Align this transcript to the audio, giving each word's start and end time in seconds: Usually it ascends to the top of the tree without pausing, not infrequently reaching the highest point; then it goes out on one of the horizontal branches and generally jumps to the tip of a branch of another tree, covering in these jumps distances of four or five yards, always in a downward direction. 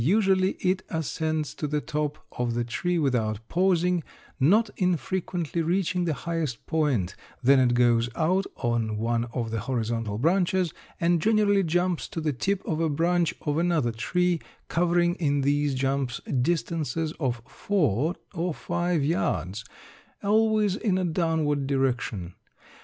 Usually 0.03 0.53
it 0.61 0.81
ascends 0.89 1.53
to 1.53 1.67
the 1.67 1.79
top 1.79 2.17
of 2.31 2.55
the 2.55 2.63
tree 2.63 2.97
without 2.97 3.39
pausing, 3.47 4.03
not 4.39 4.71
infrequently 4.77 5.61
reaching 5.61 6.05
the 6.05 6.15
highest 6.15 6.65
point; 6.65 7.15
then 7.43 7.59
it 7.59 7.75
goes 7.75 8.09
out 8.15 8.47
on 8.55 8.97
one 8.97 9.25
of 9.25 9.51
the 9.51 9.59
horizontal 9.59 10.17
branches 10.17 10.73
and 10.99 11.21
generally 11.21 11.61
jumps 11.61 12.07
to 12.07 12.19
the 12.19 12.33
tip 12.33 12.65
of 12.67 12.79
a 12.79 12.89
branch 12.89 13.35
of 13.43 13.59
another 13.59 13.91
tree, 13.91 14.41
covering 14.69 15.13
in 15.19 15.41
these 15.41 15.75
jumps 15.75 16.19
distances 16.23 17.13
of 17.19 17.43
four 17.47 18.15
or 18.33 18.55
five 18.55 19.05
yards, 19.05 19.63
always 20.23 20.75
in 20.75 20.97
a 20.97 21.05
downward 21.05 21.67
direction. 21.67 22.33